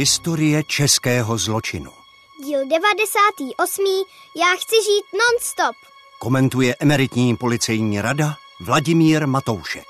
[0.00, 1.92] Historie českého zločinu.
[2.44, 3.84] Díl 98.
[4.36, 5.76] Já chci žít non-stop.
[6.18, 9.86] Komentuje emeritní policejní rada Vladimír Matoušek.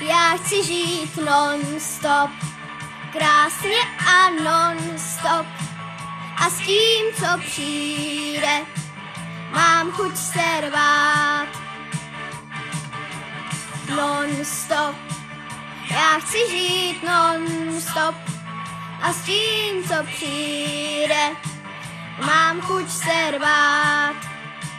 [0.00, 2.30] Já chci žít non-stop.
[3.12, 5.46] Krásně a non-stop.
[6.36, 8.66] A s tím, co přijde,
[9.52, 11.17] mám chuť se rvát.
[13.98, 14.96] Non-stop.
[15.90, 18.14] Já chci žít non-stop.
[19.02, 21.36] A s tím, co přijde,
[22.26, 24.14] mám chuť se rvát.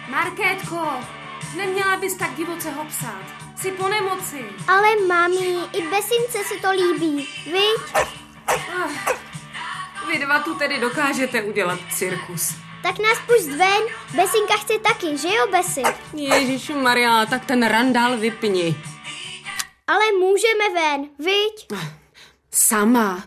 [0.09, 0.87] Markétko,
[1.57, 3.21] neměla bys tak divoce ho psát.
[3.55, 4.45] Jsi po nemoci.
[4.67, 8.05] Ale mami, i Besince se to líbí, viď?
[8.47, 9.16] Ach,
[10.07, 12.55] vy dva tu tedy dokážete udělat cirkus.
[12.83, 13.83] Tak nás pusť ven,
[14.16, 15.83] Besinka chce taky, že jo, Besi?
[16.13, 18.75] Ježišu Maria, tak ten randál vypni.
[19.89, 21.67] Ale můžeme ven, viď?
[22.51, 23.23] Sama,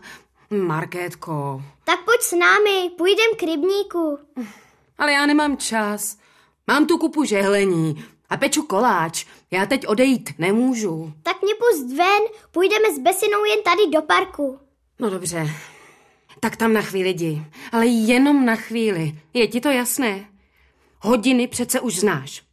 [0.49, 1.61] Markétko.
[1.83, 4.19] Tak pojď s námi, půjdem k rybníku.
[4.97, 6.17] Ale já nemám čas.
[6.67, 9.25] Mám tu kupu žehlení a peču koláč.
[9.51, 11.13] Já teď odejít nemůžu.
[11.23, 14.59] Tak mě pust ven, půjdeme s Besinou jen tady do parku.
[14.99, 15.49] No dobře.
[16.39, 17.45] Tak tam na chvíli jdi.
[17.71, 19.19] Ale jenom na chvíli.
[19.33, 20.25] Je ti to jasné?
[20.99, 22.43] Hodiny přece už znáš.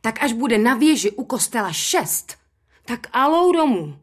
[0.00, 2.43] Tak až bude na věži u kostela šest,
[2.84, 3.98] tak alou domů.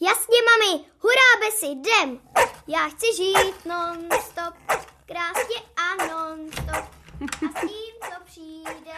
[0.00, 2.20] Jasně, mami, hurá, Besi, jdem.
[2.68, 4.54] Já chci žít non-stop,
[5.06, 6.94] krásně a non-stop.
[7.20, 8.92] A s tím, co přijde,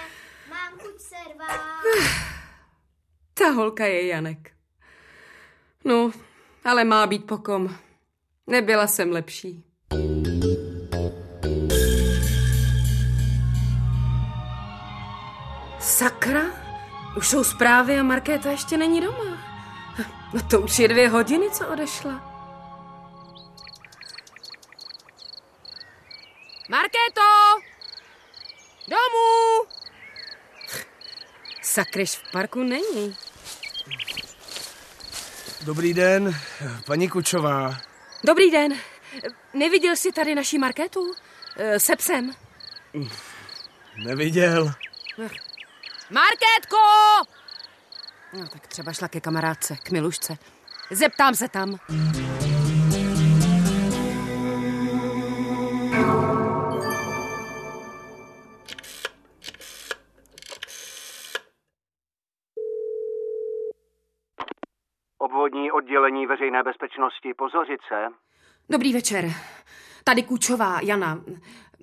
[0.50, 1.82] mám chuť se rvát.
[3.34, 4.50] Ta holka je Janek.
[5.84, 6.10] No,
[6.64, 7.76] ale má být pokom.
[8.46, 9.64] Nebyla jsem lepší.
[15.80, 16.42] Sakra?
[17.16, 19.38] Už jsou zprávy a Markéta ještě není doma.
[20.32, 22.32] No to už je dvě hodiny, co odešla.
[26.68, 27.20] Markéto!
[28.88, 29.68] Domů!
[31.62, 33.16] Sakryš v parku není.
[35.64, 36.36] Dobrý den,
[36.86, 37.76] paní Kučová.
[38.24, 38.72] Dobrý den.
[39.54, 41.14] Neviděl jsi tady naší Markétu?
[41.56, 42.30] Eh, Se psem.
[44.04, 44.72] Neviděl.
[46.12, 46.76] Markétko!
[48.32, 50.38] No tak třeba šla ke kamarádce, k Milušce.
[50.90, 51.76] Zeptám se tam.
[65.18, 68.08] Obvodní oddělení veřejné bezpečnosti Pozořice.
[68.70, 69.24] Dobrý večer.
[70.04, 71.20] Tady Kůčová, Jana.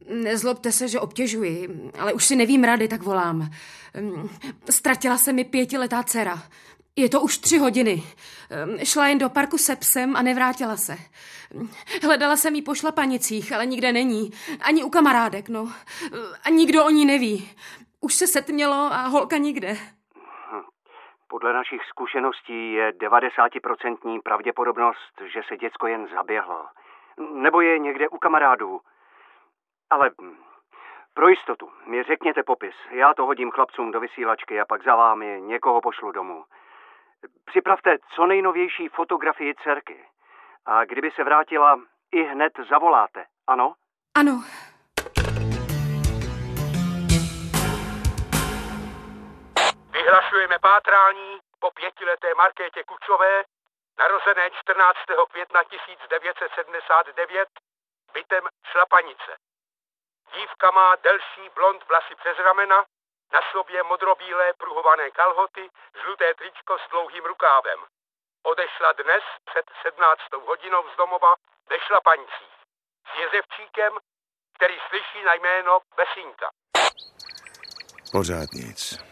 [0.10, 3.50] Nezlobte se, že obtěžuji, ale už si nevím rady, tak volám.
[4.70, 6.40] Ztratila se mi pětiletá dcera.
[6.96, 8.04] Je to už tři hodiny.
[8.84, 10.98] Šla jen do parku se psem a nevrátila se.
[12.04, 14.32] Hledala jsem ji po šlapanicích, ale nikde není.
[14.62, 15.72] Ani u kamarádek, no.
[16.44, 17.50] A nikdo o ní neví.
[18.02, 19.78] Už se setmělo a holka nikde.
[21.28, 26.66] Podle našich zkušeností je 90% pravděpodobnost, že se děcko jen zaběhlo.
[27.20, 28.82] Nebo je někde u kamarádů.
[29.90, 30.12] Ale
[31.14, 32.76] pro jistotu mi řekněte popis.
[32.92, 36.46] Já to hodím chlapcům do vysílačky a pak za vámi někoho pošlu domů.
[37.46, 40.06] Připravte co nejnovější fotografii dcerky.
[40.66, 41.80] A kdyby se vrátila,
[42.12, 43.74] i hned zavoláte, ano?
[44.18, 44.44] Ano,
[49.92, 53.44] Vyhlašujeme pátrání po pětileté Markétě Kučové,
[54.00, 54.98] narozené 14.
[55.32, 57.50] května 1979,
[58.14, 59.32] bytem Šlapanice.
[60.34, 62.86] Dívka má delší blond vlasy přes ramena,
[63.34, 65.70] na sobě modrobílé pruhované kalhoty,
[66.02, 67.80] žluté tričko s dlouhým rukávem.
[68.44, 70.22] Odešla dnes před 17.
[70.46, 71.36] hodinou z domova
[71.70, 72.56] ve Šlapanicích
[73.10, 73.94] s jezevčíkem,
[74.56, 76.50] který slyší na jméno Besinka.
[78.12, 79.10] Pořád nic.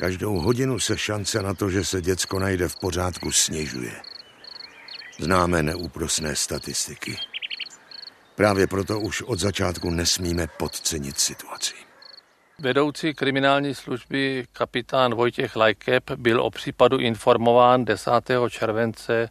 [0.00, 3.92] Každou hodinu se šance na to, že se děcko najde v pořádku, snižuje.
[5.18, 7.16] Známe neúprosné statistiky.
[8.34, 11.74] Právě proto už od začátku nesmíme podcenit situaci.
[12.58, 18.10] Vedoucí kriminální služby kapitán Vojtěch Lajkep byl o případu informován 10.
[18.48, 19.28] července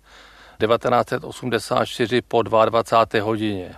[0.60, 3.26] 1984 po 22.
[3.26, 3.76] hodině.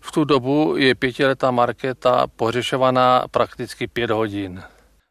[0.00, 4.62] V tu dobu je pětiletá Markéta pohřešovaná prakticky pět hodin.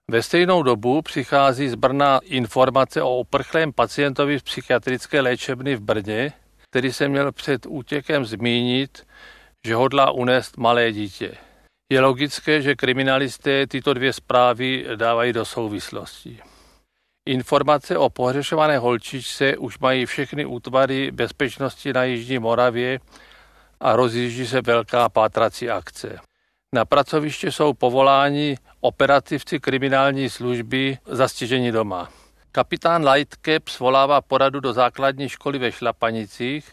[0.10, 6.34] Ve stejnou dobu přichází z Brna informace o oprchlém pacientovi z psychiatrické léčebny v Brně,
[6.70, 9.08] který se měl před útěkem zmínit,
[9.66, 11.32] že hodlá unést malé dítě.
[11.92, 16.40] Je logické, že kriminalisté tyto dvě zprávy dávají do souvislosti.
[17.26, 23.00] Informace o pohřešované holčičce už mají všechny útvary bezpečnosti na Jižní Moravě
[23.80, 26.29] a rozjíždí se velká pátrací akce.
[26.74, 32.10] Na pracoviště jsou povoláni operativci kriminální služby zastěžení doma.
[32.52, 36.72] Kapitán Lightcap svolává poradu do základní školy ve Šlapanicích,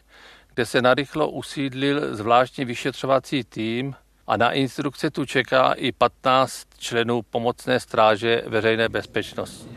[0.54, 3.94] kde se narychlo usídlil zvláštní vyšetřovací tým
[4.26, 9.70] a na instrukce tu čeká i 15 členů pomocné stráže veřejné bezpečnosti.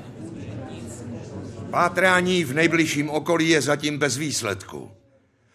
[1.72, 4.92] Pátrání v nejbližším okolí je zatím bez výsledku.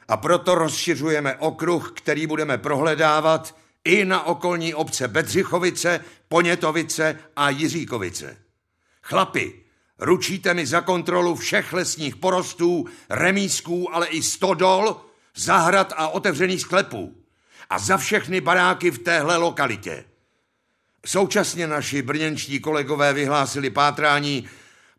[0.09, 8.37] A proto rozšiřujeme okruh, který budeme prohledávat i na okolní obce Bedřichovice, Ponětovice a Jiříkovice.
[9.03, 9.53] Chlapi,
[9.99, 15.01] ručíte mi za kontrolu všech lesních porostů, remísků, ale i stodol,
[15.37, 17.15] zahrad a otevřených sklepů.
[17.71, 20.05] A za všechny baráky v téhle lokalitě.
[21.07, 24.49] Současně naši brněnští kolegové vyhlásili pátrání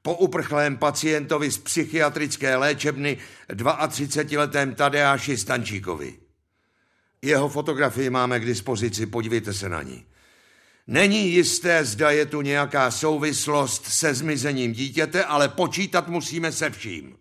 [0.02, 3.18] po uprchlém pacientovi z psychiatrické léčebny
[3.50, 6.25] 32-letém Tadeáši Stančíkovi.
[7.26, 10.06] Jeho fotografii máme k dispozici, podívejte se na ní.
[10.88, 17.18] Není jisté, zda je tu nějaká souvislost se zmizením dítěte, ale počítat musíme se vším.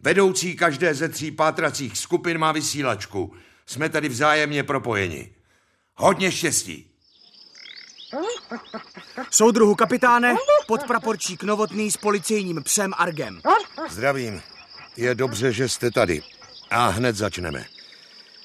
[0.00, 3.34] Vedoucí každé ze tří pátracích skupin má vysílačku.
[3.66, 5.34] Jsme tady vzájemně propojeni.
[5.94, 6.90] Hodně štěstí.
[9.30, 10.34] Soudruhu kapitáne,
[10.66, 13.40] podpraporčík Novotný s policejním psem Argem.
[13.90, 14.42] Zdravím.
[14.96, 16.22] Je dobře, že jste tady.
[16.70, 17.81] A hned začneme.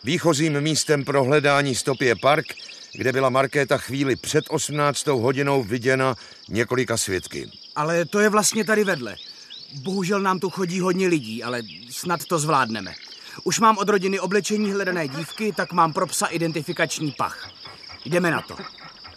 [0.04, 2.46] Výchozím místem pro hledání stopy je park,
[2.94, 5.08] kde byla Markéta chvíli před 18.
[5.08, 6.16] hodinou viděna
[6.50, 7.52] několika svědky.
[7.76, 9.16] Ale to je vlastně tady vedle.
[9.74, 12.94] Bohužel nám tu chodí hodně lidí, ale snad to zvládneme.
[13.44, 17.52] Už mám od rodiny oblečení hledané dívky, tak mám pro psa identifikační pach.
[18.06, 18.58] Jdeme na to.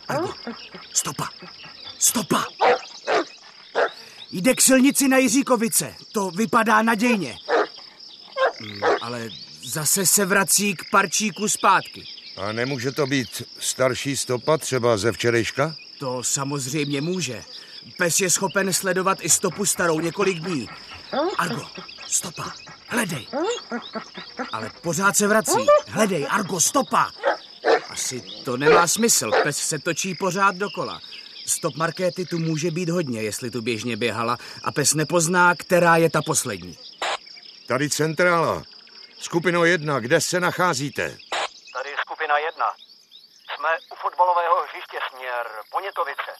[0.09, 0.33] Argo,
[0.95, 1.29] stopa,
[1.99, 2.45] stopa.
[4.33, 5.95] Jde k silnici na Jiříkovice.
[6.13, 7.37] To vypadá nadějně.
[8.61, 9.29] Hmm, ale
[9.71, 12.05] zase se vrací k parčíku zpátky.
[12.37, 15.75] A nemůže to být starší stopa třeba ze včerejška?
[15.99, 17.43] To samozřejmě může.
[17.99, 20.69] Pes je schopen sledovat i stopu starou několik dní.
[21.39, 21.67] Argo,
[22.07, 22.53] stopa,
[22.87, 23.27] hledej.
[24.53, 25.67] Ale pořád se vrací.
[25.87, 27.11] Hledej, Argo, stopa.
[27.89, 31.01] Asi to nemá smysl, pes se točí pořád dokola.
[31.47, 36.11] Stop markéty tu může být hodně, jestli tu běžně běhala a pes nepozná, která je
[36.11, 36.77] ta poslední.
[37.67, 38.63] Tady centrála.
[39.21, 41.17] Skupino jedna, kde se nacházíte?
[41.73, 42.75] Tady skupina jedna.
[43.55, 46.33] Jsme u fotbalového hřiště směr Ponětovice.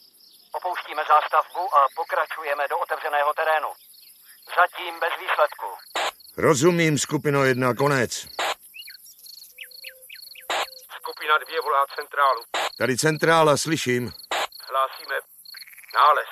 [0.53, 3.69] Opouštíme zástavbu a pokračujeme do otevřeného terénu.
[4.61, 5.67] Zatím bez výsledku.
[6.37, 8.13] Rozumím, skupino jedna, konec.
[11.01, 12.43] Skupina dvě volá centrálu.
[12.79, 14.13] Tady centrála, slyším.
[14.71, 15.17] Hlásíme
[15.95, 16.31] nález.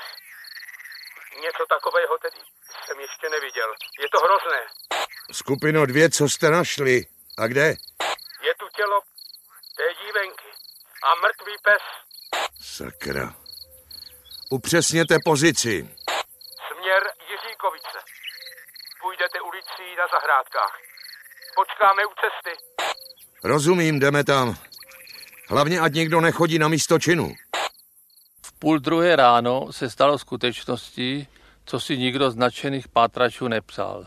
[1.45, 2.41] Něco takového tedy
[2.88, 3.70] jsem ještě neviděl.
[4.02, 4.61] Je to hrozné.
[5.32, 7.06] Skupino dvě, co jste našli?
[7.38, 7.67] A kde?
[8.46, 9.00] Je tu tělo
[9.79, 10.50] té dívenky
[11.08, 11.85] a mrtvý pes.
[12.76, 13.35] Sakra.
[14.50, 15.75] Upřesněte pozici.
[16.68, 17.99] Směr Jiříkovice.
[19.02, 20.75] Půjdete ulicí na zahrádkách.
[21.54, 22.64] Počkáme u cesty.
[23.45, 24.54] Rozumím, jdeme tam.
[25.49, 27.35] Hlavně, ať někdo nechodí na místo činu.
[28.42, 31.28] V půl druhé ráno se stalo skutečností,
[31.68, 34.04] co si nikdo z nadšených pátračů nepsal.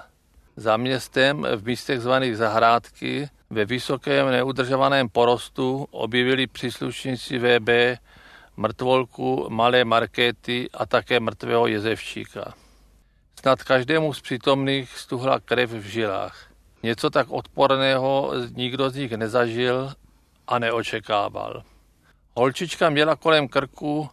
[0.56, 7.70] Za městem v místech zvaných zahrádky ve vysokém neudržovaném porostu objevili příslušníci VB
[8.58, 12.54] mrtvolku malé markéty a také mrtvého jezevčíka.
[13.40, 16.50] Snad každému z přítomných stuhla krev v žilách.
[16.84, 19.94] Něco tak odporného nikdo z nich nezažil
[20.48, 21.64] a neočekával.
[22.36, 24.10] Holčička měla kolem krku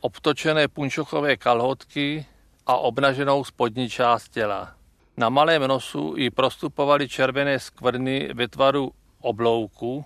[0.00, 2.26] obtočené punčochové kalhotky
[2.70, 4.74] a obnaženou spodní část těla.
[5.16, 10.04] Na malém nosu jí prostupovaly červené skvrny ve tvaru oblouku,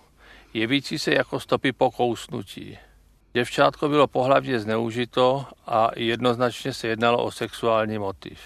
[0.55, 2.79] jevící se jako stopy po kousnutí.
[3.33, 8.41] Děvčátko bylo pohlavně zneužito a jednoznačně se jednalo o sexuální motiv.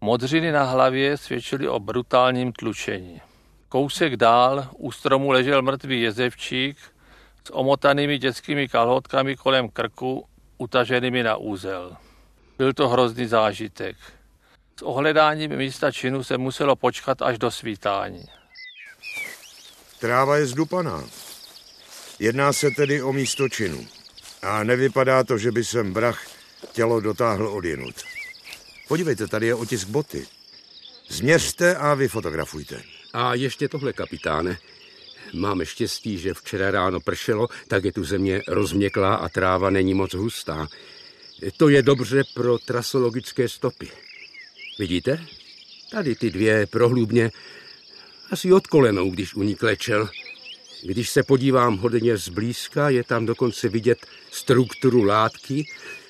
[0.00, 3.20] Modřiny na hlavě svědčily o brutálním tlučení.
[3.68, 6.76] Kousek dál u stromu ležel mrtvý jezevčík
[7.44, 10.24] s omotanými dětskými kalhotkami kolem krku,
[10.58, 11.96] utaženými na úzel.
[12.58, 13.96] Byl to hrozný zážitek.
[14.78, 18.24] S ohledáním místa činu se muselo počkat až do svítání.
[19.98, 21.04] Tráva je zdupaná.
[22.18, 23.86] Jedná se tedy o místo činu.
[24.42, 26.26] A nevypadá to, že by sem brach
[26.72, 27.94] tělo dotáhl odjenut.
[28.88, 30.26] Podívejte, tady je otisk boty.
[31.08, 32.82] Změřte a vyfotografujte.
[33.12, 34.58] A ještě tohle, kapitáne.
[35.34, 40.14] Máme štěstí, že včera ráno pršelo, tak je tu země rozměklá a tráva není moc
[40.14, 40.68] hustá.
[41.56, 43.90] To je dobře pro trasologické stopy.
[44.78, 45.24] Vidíte?
[45.90, 47.30] Tady ty dvě prohlubně
[48.30, 50.08] asi od kolenou, když u ní klečel.
[50.82, 55.64] Když se podívám hodně zblízka, je tam dokonce vidět strukturu látky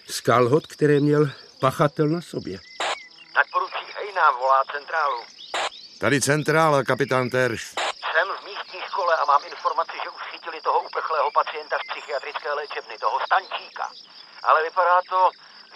[0.07, 1.31] z kalhot, které měl
[1.61, 2.59] pachatel na sobě.
[3.37, 5.21] Nadporučík Hejna volá centrálu.
[5.99, 7.75] Tady centrála, kapitán Terš.
[8.13, 10.23] Jsem v místní škole a mám informaci, že už
[10.59, 13.87] chytili toho uprchlého pacienta z psychiatrické léčebny, toho Stančíka.
[14.43, 15.31] Ale vypadá to,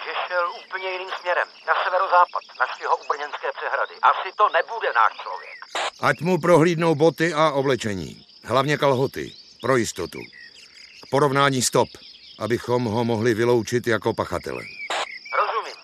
[0.04, 2.42] že šel úplně jiným směrem, na severozápad.
[2.60, 3.94] Našli ho u Brněnské přehrady.
[4.02, 5.56] Asi to nebude náš člověk.
[6.00, 8.26] Ať mu prohlídnou boty a oblečení.
[8.44, 9.32] Hlavně kalhoty.
[9.60, 10.18] Pro jistotu.
[11.02, 11.88] K porovnání stop,
[12.38, 14.62] abychom ho mohli vyloučit jako pachatele.
[15.38, 15.78] Rozumím.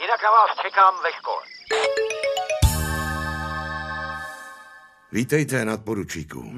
[0.00, 1.42] Jinak na vás čekám ve škole.
[5.12, 6.52] Vítejte, nadporučíku.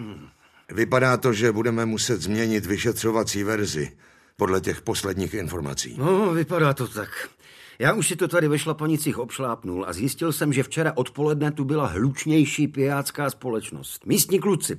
[0.72, 3.92] Vypadá to, že budeme muset změnit vyšetřovací verzi
[4.36, 5.94] podle těch posledních informací.
[5.98, 7.28] No, vypadá to tak.
[7.78, 11.64] Já už si to tady ve šlapanicích obšlápnul a zjistil jsem, že včera odpoledne tu
[11.64, 14.06] byla hlučnější pijácká společnost.
[14.06, 14.78] Místní kluci.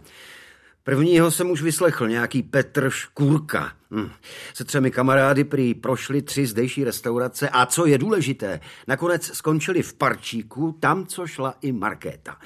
[0.84, 3.72] Prvního jsem už vyslechl, nějaký Petr Škůrka.
[3.92, 4.10] Hm.
[4.54, 9.94] Se třemi kamarády prý prošli tři zdejší restaurace a co je důležité, nakonec skončili v
[9.94, 12.38] parčíku, tam, co šla i Markéta.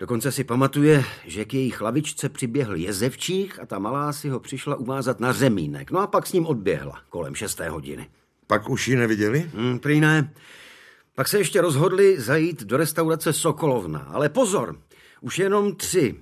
[0.00, 4.76] Dokonce si pamatuje, že k její chlavičce přiběhl jezevčích a ta malá si ho přišla
[4.76, 5.90] uvázat na řemínek.
[5.90, 8.08] No a pak s ním odběhla kolem šesté hodiny.
[8.46, 9.50] Pak už ji neviděli?
[9.54, 10.34] Hmm, prý ne.
[11.14, 13.98] Pak se ještě rozhodli zajít do restaurace Sokolovna.
[13.98, 14.78] Ale pozor,
[15.20, 16.14] už jenom tři.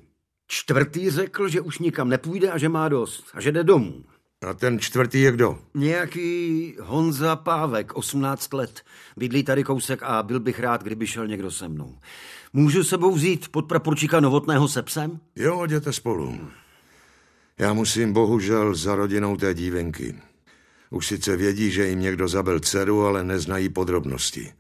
[0.47, 4.04] Čtvrtý řekl, že už nikam nepůjde a že má dost a že jde domů.
[4.47, 5.59] A ten čtvrtý je kdo?
[5.75, 8.83] Nějaký Honza Pávek, 18 let.
[9.16, 11.99] Bydlí tady kousek a byl bych rád, kdyby šel někdo se mnou.
[12.57, 15.21] Můžu sebou vzít podpraporčíka Novotného se psem?
[15.37, 16.41] Jo, jděte spolu.
[17.59, 20.15] Já musím bohužel za rodinou té dívenky.
[20.91, 24.53] Už sice vědí, že jim někdo zabil dceru, ale neznají podrobnosti.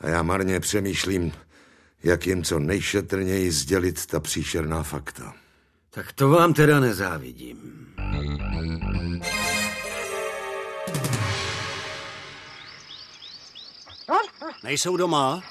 [0.00, 1.32] A já marně přemýšlím,
[2.04, 5.34] jak jim co nejšetrněji sdělit ta příšerná fakta.
[5.90, 7.58] Tak to vám teda nezávidím.
[14.64, 15.42] Nejsou doma?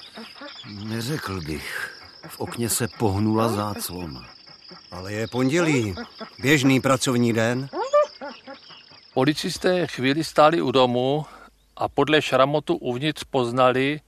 [0.84, 2.00] Neřekl bych.
[2.28, 4.24] V okně se pohnula záclona.
[4.90, 5.94] Ale je pondělí.
[6.38, 7.68] Běžný pracovní den.
[9.14, 11.26] Policisté chvíli stáli u domu
[11.76, 14.00] a podle šramotu uvnitř poznali,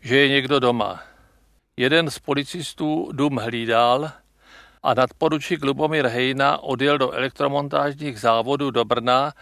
[0.00, 1.02] že je někdo doma.
[1.76, 4.10] Jeden z policistů dům hlídal
[4.82, 9.32] a nadporučík Lubomír Hejna odjel do elektromontážních závodů do Brna,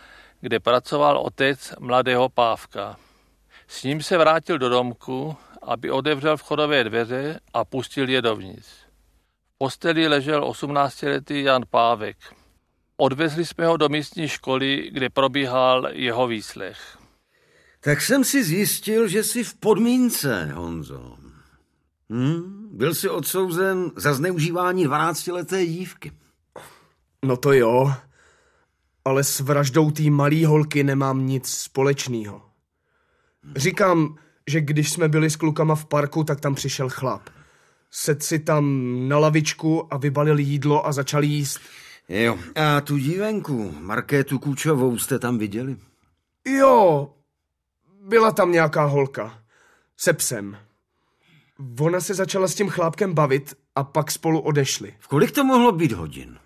[0.41, 2.97] kde pracoval otec mladého Pávka.
[3.73, 8.69] S ním se vrátil do domku, aby otevřel vchodové dveře a pustil je dovnitř.
[9.45, 12.17] V posteli ležel 18-letý Jan Pávek.
[12.97, 16.99] Odvezli jsme ho do místní školy, kde probíhal jeho výslech.
[17.81, 21.17] Tak jsem si zjistil, že jsi v podmínce, Honzo.
[22.11, 22.69] Hm?
[22.73, 26.13] Byl jsi odsouzen za zneužívání 12-leté dívky.
[27.25, 27.93] No to jo,
[29.05, 32.52] ale s vraždou té malý holky nemám nic společného.
[33.57, 37.23] Říkám, že když jsme byli s klukama v parku, tak tam přišel chlap.
[37.91, 41.61] Sedl si tam na lavičku a vybalil jídlo a začal jíst.
[42.09, 45.77] Jo, a tu dívenku, Markétu Kůčovou, jste tam viděli?
[46.47, 47.11] Jo,
[48.05, 49.39] byla tam nějaká holka.
[49.97, 50.57] Se psem.
[51.81, 54.95] Ona se začala s tím chlápkem bavit a pak spolu odešli.
[54.99, 56.39] V kolik to mohlo být hodin?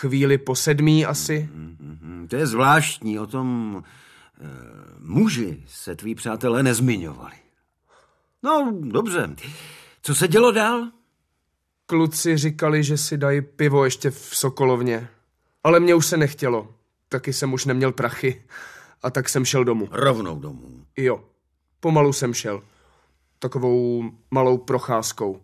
[0.00, 1.48] Chvíli po sedmí asi.
[1.54, 2.28] Mm-hmm.
[2.28, 3.82] To je zvláštní, o tom
[4.98, 7.34] muži se tví přátelé nezmiňovali.
[8.42, 9.36] No, dobře.
[10.02, 10.90] Co se dělo dál?
[11.86, 15.08] Kluci říkali, že si dají pivo ještě v Sokolovně.
[15.64, 16.74] Ale mě už se nechtělo.
[17.08, 18.42] Taky jsem už neměl prachy.
[19.02, 19.88] A tak jsem šel domů.
[19.90, 20.84] Rovnou domů?
[20.96, 21.24] Jo.
[21.80, 22.62] Pomalu jsem šel.
[23.38, 25.42] Takovou malou procházkou.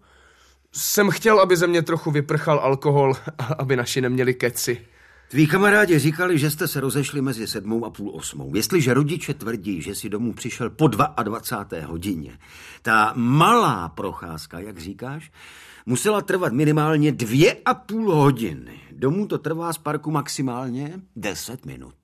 [0.72, 3.14] Jsem chtěl, aby ze mě trochu vyprchal alkohol,
[3.58, 4.86] aby naši neměli keci.
[5.28, 8.54] Tví kamarádi říkali, že jste se rozešli mezi sedmou a půl osmou.
[8.54, 11.86] Jestliže rodiče tvrdí, že si domů přišel po 22.
[11.86, 12.38] hodině,
[12.82, 15.32] ta malá procházka, jak říkáš,
[15.86, 18.80] musela trvat minimálně dvě a půl hodiny.
[18.92, 21.94] Domů to trvá z parku maximálně deset minut.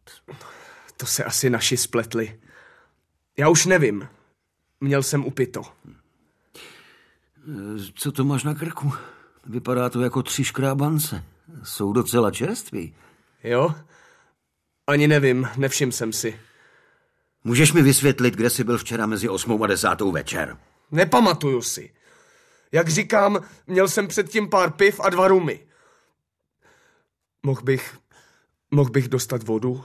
[0.96, 2.40] To se asi naši spletli.
[3.36, 4.08] Já už nevím.
[4.80, 5.62] Měl jsem upito.
[7.94, 8.92] Co to máš na krku?
[9.46, 11.24] Vypadá to jako tři škrábance.
[11.62, 12.94] Jsou docela čerství.
[13.44, 13.74] Jo?
[14.86, 16.40] Ani nevím, nevšim jsem si.
[17.44, 20.56] Můžeš mi vysvětlit, kde jsi byl včera mezi osmou a desátou večer?
[20.90, 21.94] Nepamatuju si.
[22.72, 25.66] Jak říkám, měl jsem předtím pár piv a dva rumy.
[27.42, 27.98] Mohl bych,
[28.70, 29.84] mohl bych dostat vodu?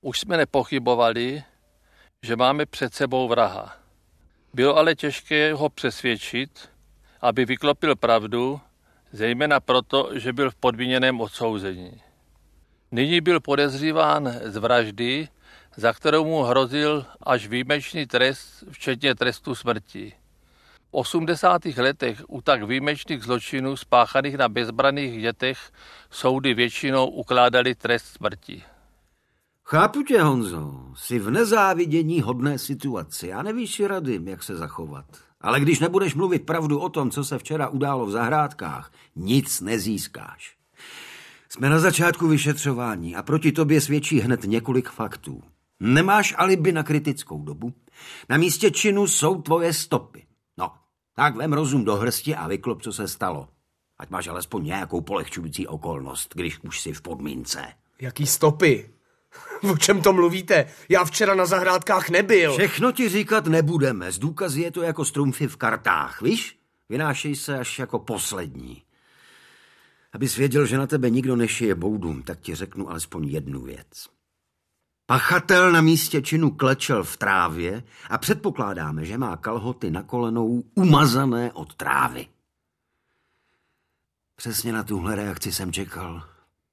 [0.00, 1.42] Už jsme nepochybovali,
[2.22, 3.76] že máme před sebou vraha.
[4.54, 6.68] Bylo ale těžké ho přesvědčit,
[7.20, 8.60] aby vyklopil pravdu,
[9.12, 12.02] zejména proto, že byl v podmíněném odsouzení.
[12.92, 15.28] Nyní byl podezříván z vraždy,
[15.76, 20.12] za kterou mu hrozil až výjimečný trest, včetně trestu smrti.
[20.90, 21.64] V 80.
[21.64, 25.58] letech u tak výjimečných zločinů spáchaných na bezbraných dětech
[26.10, 28.62] soudy většinou ukládali trest smrti.
[29.64, 30.74] Chápu tě, Honzo.
[30.94, 35.04] Jsi v nezávidění hodné situaci a nevíš rady, jak se zachovat.
[35.40, 40.55] Ale když nebudeš mluvit pravdu o tom, co se včera událo v zahrádkách, nic nezískáš.
[41.48, 45.42] Jsme na začátku vyšetřování a proti tobě svědčí hned několik faktů.
[45.80, 47.72] Nemáš alibi na kritickou dobu.
[48.28, 50.26] Na místě činu jsou tvoje stopy.
[50.58, 50.72] No,
[51.14, 53.48] tak vem rozum do hrsti a vyklop, co se stalo.
[53.98, 57.64] Ať máš alespoň nějakou polehčující okolnost, když už jsi v podmínce.
[58.00, 58.90] Jaký stopy?
[59.72, 60.66] O čem to mluvíte?
[60.88, 62.52] Já včera na zahrádkách nebyl.
[62.52, 64.12] Všechno ti říkat nebudeme.
[64.12, 66.58] Z důkazy je to jako strumfy v kartách, víš?
[66.88, 68.82] Vynášej se až jako poslední.
[70.16, 74.06] Abys věděl, že na tebe nikdo nešije boudům, tak ti řeknu alespoň jednu věc.
[75.06, 81.52] Pachatel na místě činu klečel v trávě a předpokládáme, že má kalhoty na kolenou umazané
[81.52, 82.26] od trávy.
[84.36, 86.22] Přesně na tuhle reakci jsem čekal.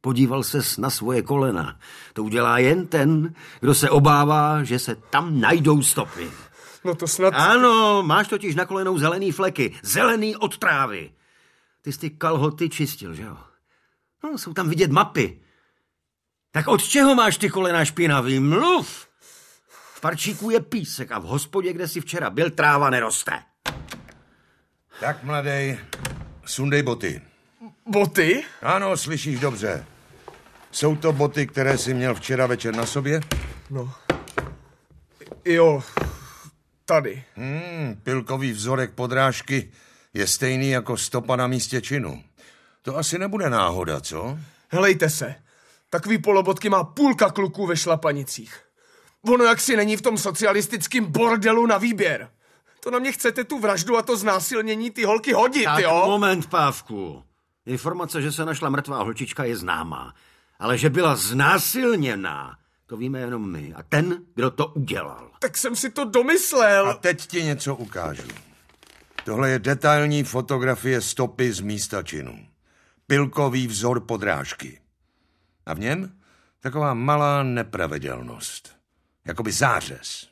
[0.02, 1.80] Podíval ses na svoje kolena.
[2.14, 6.32] To udělá jen ten, kdo se obává, že se tam najdou stopy.
[6.84, 7.34] No to snad...
[7.34, 9.76] Ano, máš totiž na kolenou zelený fleky.
[9.82, 11.12] Zelený od trávy.
[11.84, 13.38] Ty jsi ty kalhoty čistil, že jo?
[14.24, 15.40] No, jsou tam vidět mapy.
[16.52, 18.40] Tak od čeho máš ty kolena špinavý?
[18.40, 19.08] Mluv!
[19.70, 23.43] V parčíku je písek a v hospodě, kde jsi včera byl, tráva neroste.
[25.00, 25.80] Tak, mladej,
[26.46, 27.22] sundej boty.
[27.86, 28.43] Boty?
[28.62, 29.86] Ano, slyšíš dobře.
[30.72, 33.22] Jsou to boty, které jsi měl včera večer na sobě?
[33.69, 33.93] No.
[35.46, 35.84] Jo,
[36.86, 37.24] tady.
[37.36, 39.72] Hmm, pilkový vzorek podrážky
[40.13, 42.23] je stejný jako stopa na místě činu.
[42.82, 44.39] To asi nebude náhoda, co?
[44.69, 45.36] Helejte se.
[45.89, 48.62] Takový polobotky má půlka kluků ve šlapanicích.
[49.21, 52.30] Ono jak si není v tom socialistickém bordelu na výběr.
[52.80, 56.04] To na mě chcete tu vraždu a to znásilnění ty holky hodit, tak jo?
[56.06, 57.23] moment, Pávku.
[57.65, 60.13] Informace, že se našla mrtvá holčička, je známá.
[60.60, 63.73] Ale že byla znásilněná, to víme jenom my.
[63.76, 65.32] A ten, kdo to udělal.
[65.39, 66.89] Tak jsem si to domyslel.
[66.89, 68.53] A teď ti něco ukážu.
[69.26, 72.48] Tohle je detailní fotografie stopy z místa činu.
[73.08, 74.80] Pilkový vzor podrážky.
[75.66, 76.20] A v něm
[76.60, 78.76] taková malá nepravidelnost.
[79.26, 80.30] Jakoby zářez.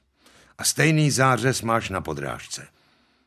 [0.58, 2.68] A stejný zářez máš na podrážce.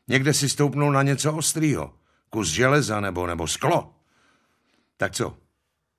[0.07, 1.93] Někde si stoupnul na něco ostrýho.
[2.29, 3.95] Kus železa nebo, nebo sklo.
[4.97, 5.37] Tak co,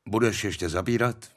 [0.08, 1.35] budeš ještě zabírat?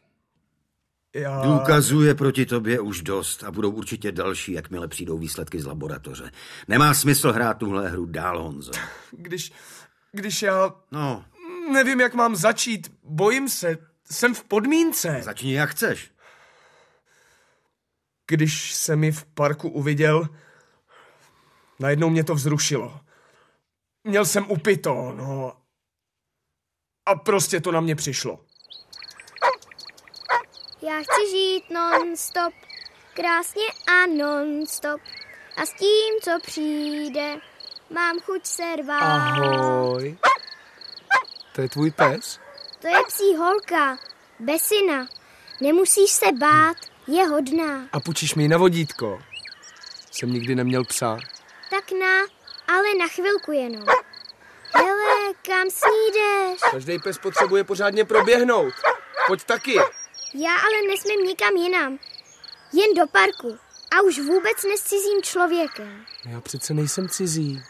[1.15, 1.41] Já...
[1.41, 6.32] Důkazů je proti tobě už dost a budou určitě další, jakmile přijdou výsledky z laboratoře.
[6.67, 8.72] Nemá smysl hrát tuhle hru dál, Honzo.
[9.12, 9.52] Když,
[10.12, 10.74] když já...
[10.91, 11.26] No.
[11.72, 12.91] Nevím, jak mám začít.
[13.04, 13.78] Bojím se.
[14.12, 15.22] Jsem v podmínce.
[15.24, 16.12] Začni jak chceš.
[18.28, 20.30] Když se mi v parku uviděl,
[21.80, 23.00] najednou mě to vzrušilo.
[24.04, 25.54] Měl jsem upito, no.
[27.06, 28.45] A prostě to na mě přišlo.
[30.89, 32.54] Já chci žít non-stop,
[33.13, 35.02] krásně a non-stop.
[35.58, 37.36] A s tím, co přijde,
[37.89, 39.02] mám chuť se rvát.
[39.02, 40.17] Ahoj.
[41.56, 42.39] To je tvůj pes?
[42.82, 43.97] To je psí holka,
[44.39, 45.08] Besina.
[45.62, 47.88] Nemusíš se bát, je hodná.
[47.91, 49.19] A půjčíš mi na vodítko?
[50.12, 51.17] Jsem nikdy neměl psa.
[51.69, 52.15] Tak na,
[52.67, 53.86] ale na chvilku jenom.
[54.75, 56.62] Hele, kam snídeš?
[56.71, 58.73] Každý pes potřebuje pořádně proběhnout.
[59.28, 59.75] Pojď taky.
[60.34, 62.00] Já ale nesmím nikam jinam.
[62.74, 63.58] Jen do parku.
[63.98, 66.06] A už vůbec ne s cizím člověkem.
[66.26, 67.62] Já přece nejsem cizí.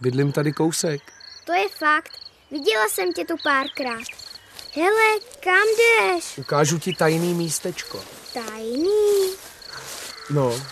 [0.00, 1.00] Bydlím tady kousek.
[1.44, 2.12] To je fakt.
[2.50, 4.04] Viděla jsem tě tu párkrát.
[4.74, 6.38] Hele, kam jdeš?
[6.38, 8.04] Ukážu ti tajný místečko.
[8.34, 9.30] Tajný?
[10.30, 10.62] No,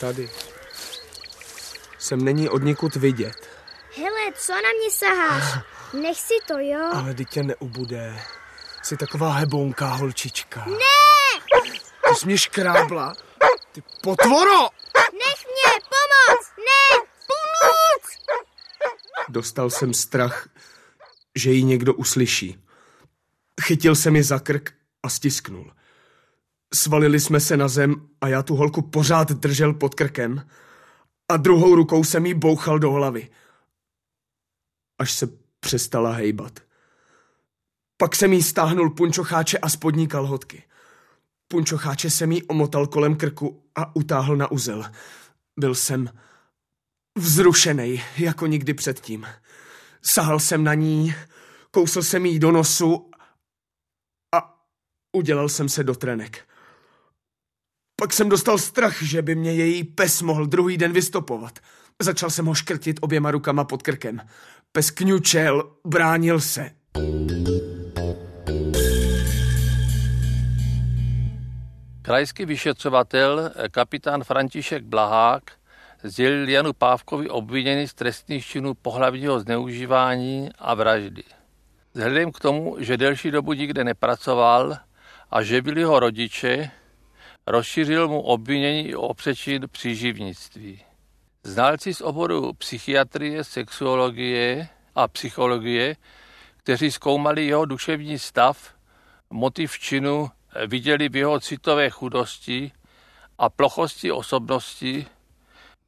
[0.00, 0.30] tady.
[1.98, 3.48] Sem není od nikud vidět.
[3.96, 5.64] Hele, co na mě saháš?
[5.92, 6.90] Nech si to, jo?
[6.92, 8.22] Ale teď tě neubude.
[8.88, 10.64] Jsi taková hebonká holčička.
[10.66, 11.40] Ne!
[12.08, 13.14] Ty jsi mě škrábla.
[13.72, 14.60] Ty potvoro!
[15.12, 16.46] Nech mě, pomoc!
[16.58, 18.36] Ne, pomoc!
[19.28, 20.48] Dostal jsem strach,
[21.36, 22.64] že ji někdo uslyší.
[23.62, 25.72] Chytil jsem ji za krk a stisknul.
[26.74, 30.48] Svalili jsme se na zem a já tu holku pořád držel pod krkem
[31.28, 33.30] a druhou rukou jsem jí bouchal do hlavy.
[34.98, 35.28] Až se
[35.60, 36.67] přestala hejbat.
[38.00, 40.62] Pak jsem jí stáhnul punčocháče a spodní kalhotky.
[41.48, 44.84] punčocháče jsem jí omotal kolem krku a utáhl na uzel.
[45.60, 46.10] Byl jsem
[47.18, 49.26] vzrušený, jako nikdy předtím.
[50.02, 51.14] Sahal jsem na ní,
[51.70, 53.10] kousl jsem jí do nosu
[54.34, 54.64] a
[55.16, 56.48] udělal jsem se do trenek.
[57.96, 61.58] Pak jsem dostal strach, že by mě její pes mohl druhý den vystopovat.
[62.02, 64.20] Začal jsem ho škrtit oběma rukama pod krkem.
[64.72, 66.77] Pes kňučel, bránil se.
[72.08, 75.42] Krajský vyšetřovatel kapitán František Blahák
[76.02, 81.22] sdělil Janu Pávkovi obviněný z trestných činů pohlavního zneužívání a vraždy.
[81.94, 84.76] Vzhledem k tomu, že delší dobu nikde nepracoval
[85.30, 86.70] a že byli jeho rodiče,
[87.46, 90.82] rozšířil mu obvinění o přečin příživnictví.
[91.44, 95.96] Znalci z oboru psychiatrie, sexuologie a psychologie,
[96.56, 98.74] kteří zkoumali jeho duševní stav,
[99.30, 100.30] motiv činu
[100.66, 102.72] viděli v jeho citové chudosti
[103.38, 105.06] a plochosti osobnosti,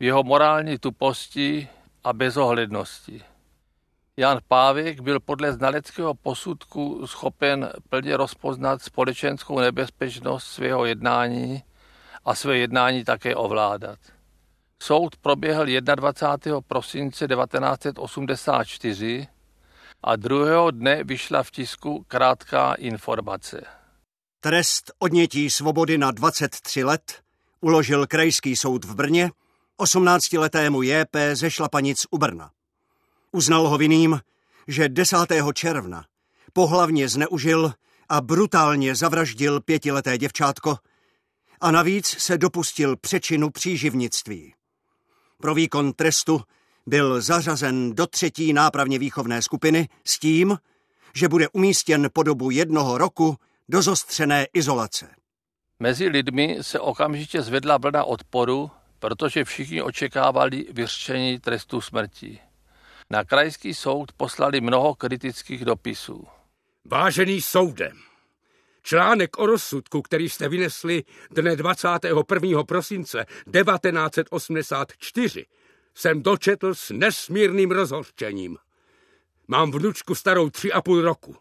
[0.01, 1.68] v jeho morální tuposti
[2.05, 3.23] a bezohlednosti.
[4.16, 11.62] Jan Pávek byl podle znaleckého posudku schopen plně rozpoznat společenskou nebezpečnost svého jednání
[12.25, 13.99] a své jednání také ovládat.
[14.83, 16.61] Soud proběhl 21.
[16.61, 19.29] prosince 1984
[20.03, 23.80] a druhého dne vyšla v tisku krátká informace.
[24.42, 27.22] Trest odnětí svobody na 23 let
[27.61, 29.31] uložil Krajský soud v Brně
[29.79, 32.50] 18-letému JP ze Šlapanic u Brna.
[33.33, 34.20] Uznal ho vinným,
[34.68, 35.16] že 10.
[35.55, 36.05] června
[36.53, 37.72] pohlavně zneužil
[38.09, 40.79] a brutálně zavraždil pětileté děvčátko
[41.61, 44.55] a navíc se dopustil přečinu příživnictví.
[45.40, 46.40] Pro výkon trestu
[46.87, 50.59] byl zařazen do třetí nápravně výchovné skupiny s tím,
[51.14, 53.37] že bude umístěn po dobu jednoho roku
[53.70, 55.09] do zostřené izolace.
[55.78, 62.38] Mezi lidmi se okamžitě zvedla vlna odporu, protože všichni očekávali vyřčení trestu smrti.
[63.11, 66.26] Na krajský soud poslali mnoho kritických dopisů.
[66.85, 67.98] Vážený soudem,
[68.83, 72.64] článek o rozsudku, který jste vynesli dne 21.
[72.64, 75.46] prosince 1984,
[75.94, 78.59] jsem dočetl s nesmírným rozhorčením.
[79.48, 81.37] Mám vnučku starou tři a půl roku.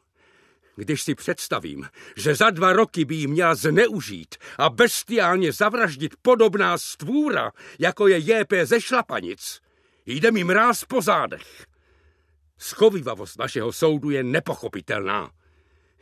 [0.79, 6.77] Když si představím, že za dva roky by jí měla zneužít a bestiálně zavraždit podobná
[6.77, 9.59] stvůra, jako je JP ze Šlapanic,
[10.05, 11.65] jde mi mráz po zádech.
[12.57, 15.31] Schovivavost našeho soudu je nepochopitelná.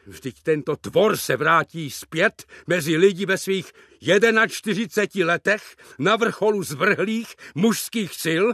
[0.08, 3.72] Vždyť tento tvor se vrátí zpět mezi lidi ve svých
[4.48, 8.46] 41 letech na vrcholu zvrhlých mužských sil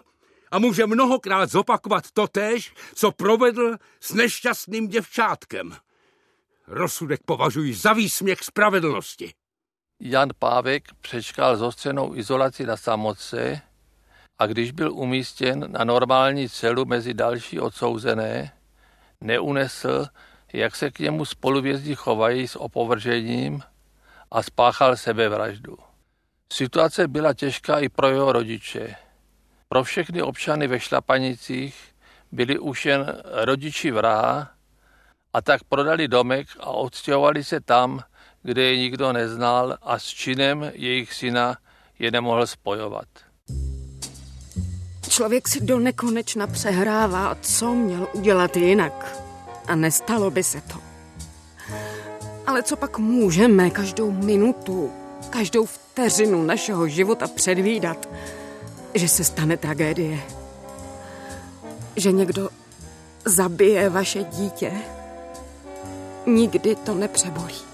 [0.52, 5.76] a může mnohokrát zopakovat totéž, co provedl s nešťastným děvčátkem.
[6.68, 9.34] Rozsudek považuji za výsměch spravedlnosti.
[10.00, 13.62] Jan Pávek přečkal zostřenou izolaci na samotce
[14.40, 18.54] a když byl umístěn na normální celu mezi další odsouzené,
[19.22, 20.08] neunesl,
[20.54, 23.62] jak se k němu spoluvězdi chovají s opovržením
[24.32, 25.78] a spáchal sebevraždu.
[26.54, 28.96] Situace byla těžká i pro jeho rodiče.
[29.68, 31.76] Pro všechny občany ve Šlapanicích
[32.32, 34.50] byli už jen rodiči vraha
[35.34, 38.00] a tak prodali domek a odstěhovali se tam,
[38.44, 41.58] kde je nikdo neznal a s činem jejich syna
[42.00, 43.08] je nemohl spojovat.
[45.10, 49.18] Člověk si do nekonečna přehrává, co měl udělat jinak.
[49.68, 50.80] A nestalo by se to.
[52.48, 54.92] Ale co pak můžeme každou minutu,
[55.30, 58.10] každou vteřinu našeho života předvídat,
[58.94, 60.20] že se stane tragédie?
[61.96, 62.50] Že někdo
[63.26, 64.72] zabije vaše dítě?
[66.26, 67.73] Nikdy to nepřebolí.